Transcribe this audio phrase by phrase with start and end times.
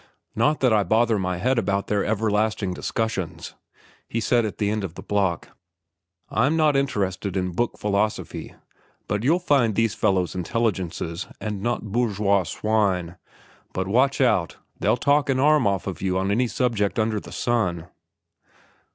[0.35, 3.53] "Not that I bother my head about their everlasting discussions,"
[4.09, 5.49] he said at the end of a block.
[6.31, 8.55] "I'm not interested in book philosophy.
[9.07, 13.17] But you'll find these fellows intelligences and not bourgeois swine.
[13.73, 17.31] But watch out, they'll talk an arm off of you on any subject under the
[17.31, 17.87] sun."